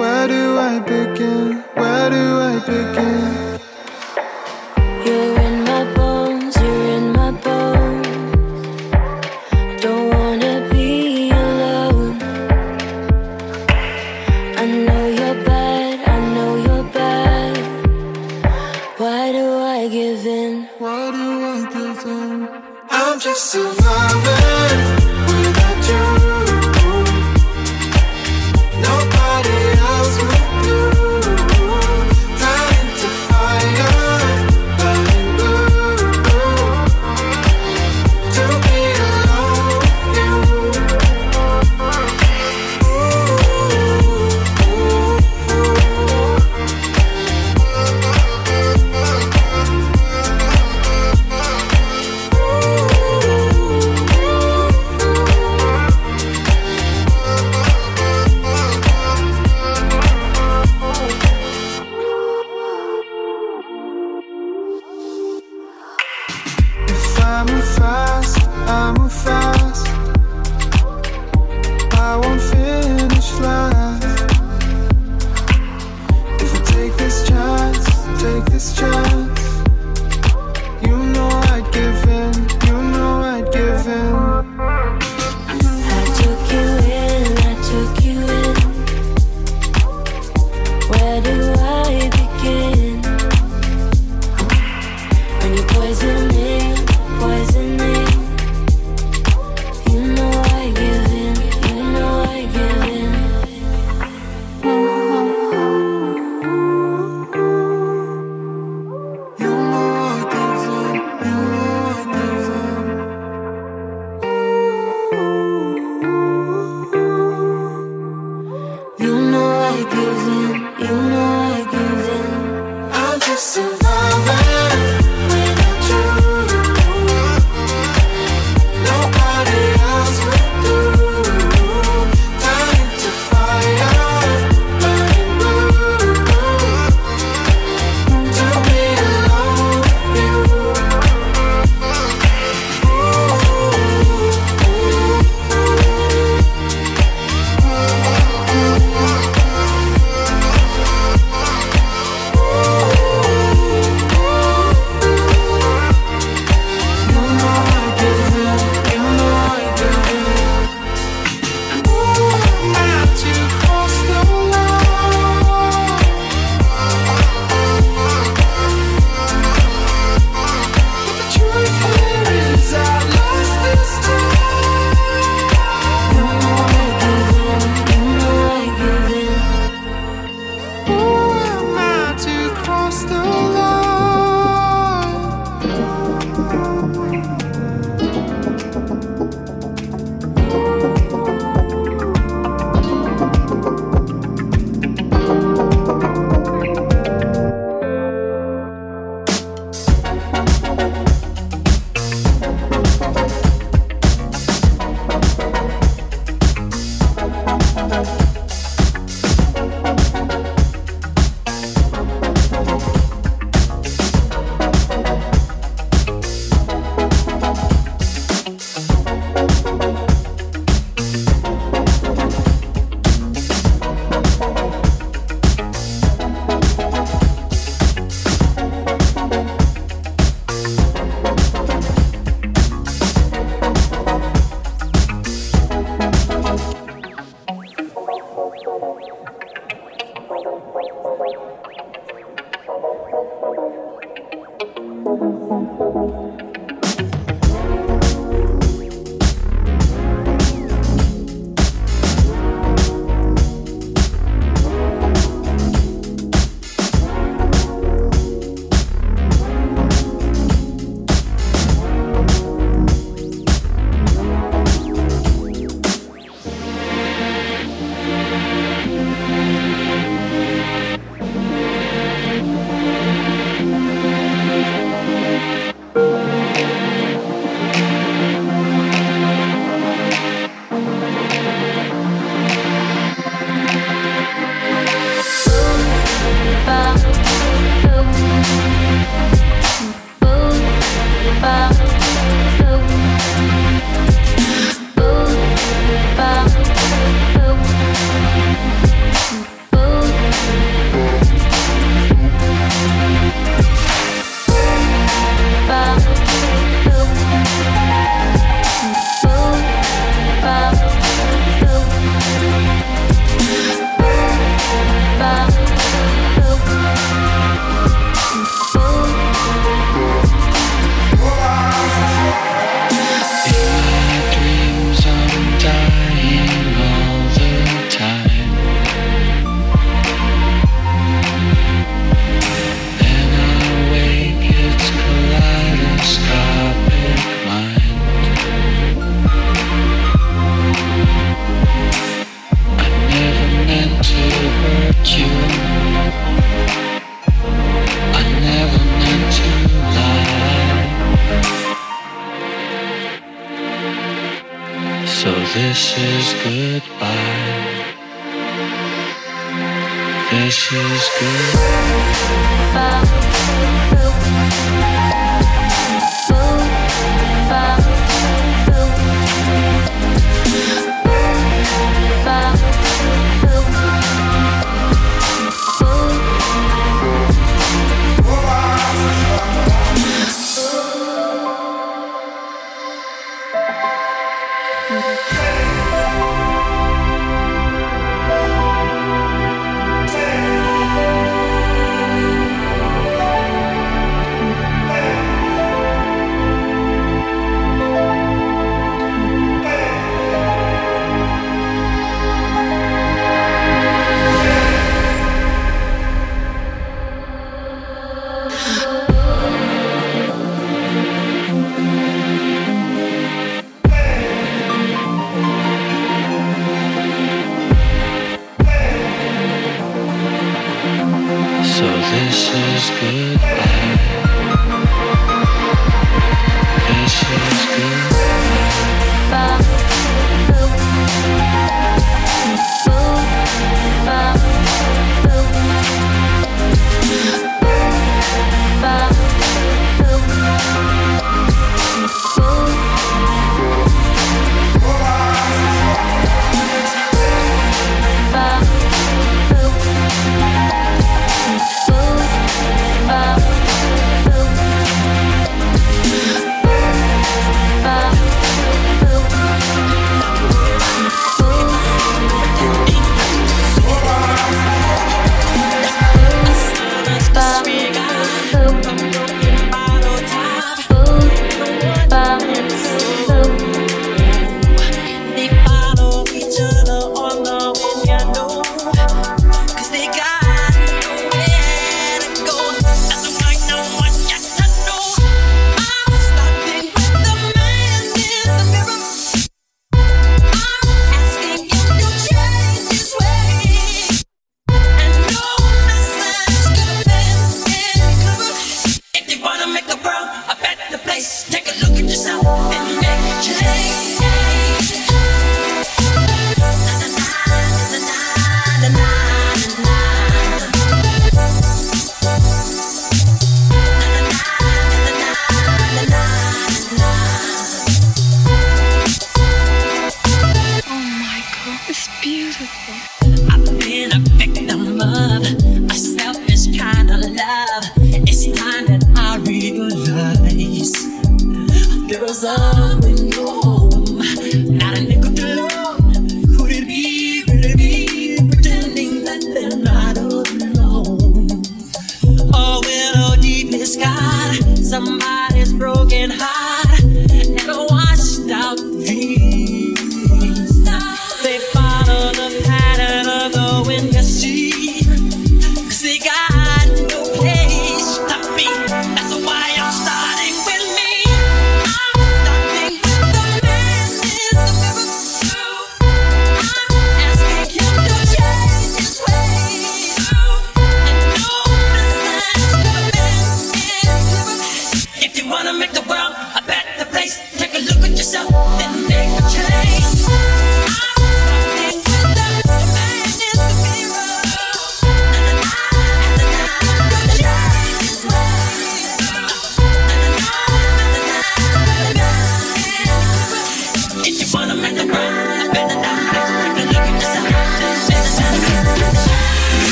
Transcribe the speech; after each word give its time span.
Where 0.00 0.28
do 0.28 0.58
I 0.58 0.78
begin? 0.78 1.62
Where 1.74 2.08
do 2.08 2.40
I 2.40 2.58
begin? 2.60 3.29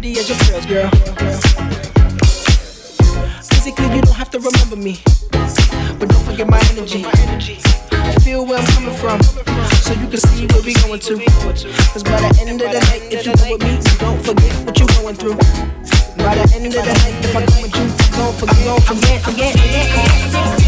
Pretty 0.00 0.16
as 0.20 0.28
your 0.28 0.38
girls, 0.46 0.66
girl. 0.66 0.90
Physically, 3.50 3.96
you 3.96 4.00
don't 4.00 4.14
have 4.14 4.30
to 4.30 4.38
remember 4.38 4.76
me. 4.76 5.00
But 5.98 6.08
don't 6.08 6.24
forget 6.24 6.48
my 6.48 6.60
energy. 6.70 7.02
Feel 8.22 8.46
where 8.46 8.60
I'm 8.60 8.66
coming 8.74 8.94
from. 8.94 9.20
So 9.82 9.94
you 9.94 10.06
can 10.06 10.18
see 10.18 10.46
where 10.46 10.62
we 10.62 10.74
going 10.86 11.00
to. 11.00 11.18
Cause 11.90 12.04
by 12.04 12.20
the 12.22 12.30
end 12.46 12.60
of 12.62 12.70
the 12.70 12.78
night, 12.78 13.10
if 13.10 13.26
you 13.26 13.34
go 13.34 13.50
with 13.50 13.62
me, 13.66 13.74
don't 13.98 14.22
forget 14.22 14.52
what 14.64 14.78
you're 14.78 14.94
going 15.02 15.16
through. 15.16 15.36
By 16.22 16.34
the 16.36 16.46
end 16.54 16.66
of 16.66 16.72
the 16.74 16.94
night, 17.02 17.24
if 17.24 17.34
I 17.34 17.44
come 17.46 17.62
with 17.62 17.74
you, 17.74 17.86
don't 18.14 18.34
forget, 18.38 18.64
don't 18.64 18.84
forget, 18.84 19.20
forget, 19.22 19.52
forget. 19.58 20.58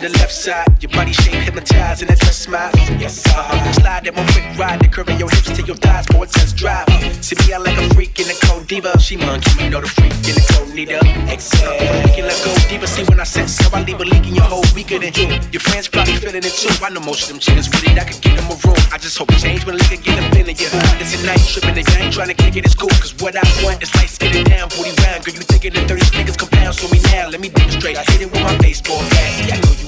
To 0.00 0.08
the 0.08 0.18
left 0.18 0.32
side. 0.32 0.66
Your 0.82 0.90
body 0.92 1.12
shape 1.12 1.42
hypnotized 1.42 2.02
and 2.02 2.10
that 2.10 2.18
dress 2.18 2.38
smile. 2.38 2.70
Yes, 2.98 3.24
uh, 3.34 3.72
slide 3.72 4.04
that 4.04 4.14
one 4.14 4.26
quick 4.28 4.46
ride, 4.58 4.80
the 4.80 4.88
curve 4.88 5.08
your 5.18 5.30
hips 5.30 5.50
to 5.56 5.62
your 5.62 5.76
thighs 5.76 6.06
for 6.06 6.24
a 6.24 6.26
test 6.26 6.56
drive. 6.56 6.86
See 7.24 7.36
me 7.40 7.52
out 7.54 7.64
like 7.64 7.78
a 7.78 7.94
freak 7.94 8.18
in 8.20 8.26
the 8.28 8.38
cold 8.46 8.66
diva. 8.66 8.98
She 9.00 9.16
monkey, 9.16 9.64
you 9.64 9.70
know 9.70 9.80
the 9.80 9.88
freak 9.88 10.14
in 10.28 10.34
the 10.38 10.44
cold 10.54 10.74
needle. 10.74 11.02
Exhale, 11.30 11.74
we 12.14 12.22
let's 12.22 12.44
go 12.44 12.54
deeper. 12.68 12.86
See 12.86 13.04
when 13.04 13.20
I 13.20 13.24
set 13.24 13.48
so 13.48 13.66
I 13.74 13.82
leave 13.82 14.00
a 14.00 14.04
leak 14.04 14.26
in 14.26 14.34
your 14.34 14.44
whole 14.44 14.66
weaker 14.74 14.98
than 14.98 15.12
you. 15.14 15.28
Your 15.50 15.62
friends 15.62 15.88
probably 15.88 16.14
feeling 16.14 16.44
it 16.44 16.54
too. 16.54 16.70
I 16.84 16.90
know 16.90 17.00
most 17.00 17.26
of 17.26 17.28
them 17.28 17.38
chickens 17.38 17.68
with 17.68 17.88
it. 17.88 17.98
I 17.98 18.04
could 18.04 18.20
get 18.22 18.36
them 18.36 18.46
a 18.50 18.56
room. 18.62 18.78
I 18.92 18.98
just 18.98 19.18
hope 19.18 19.32
it 19.32 19.40
change 19.42 19.66
when 19.66 19.76
liquor 19.76 19.98
get 19.98 20.18
up 20.20 20.30
in 20.36 20.46
you. 20.46 20.68
It's 21.02 21.14
a 21.16 21.26
night 21.26 21.42
tripping, 21.42 21.74
the 21.74 21.82
gang 21.82 22.10
trying 22.12 22.28
to 22.28 22.38
kick 22.38 22.54
it. 22.56 22.64
It's 22.64 22.74
cool, 22.74 22.92
cause 23.02 23.14
what 23.18 23.34
I 23.34 23.42
want 23.64 23.82
is 23.82 23.90
light 23.96 24.10
skin 24.10 24.44
down, 24.44 24.68
booty 24.70 24.94
round. 25.02 25.24
Girl, 25.24 25.34
you 25.34 25.42
thinking 25.42 25.74
the 25.74 25.82
30 25.88 26.02
niggas 26.14 26.38
compound, 26.38 26.74
so 26.74 26.86
me 26.92 27.00
now. 27.10 27.28
Let 27.30 27.40
me 27.40 27.48
demonstrate. 27.48 27.96
I 27.98 28.04
hit 28.12 28.22
it 28.22 28.30
with 28.30 28.42
my 28.42 28.56
baseball 28.58 29.00
bat. 29.10 29.30
See, 29.34 29.50
I 29.50 29.56
know 29.58 29.74
you 29.74 29.87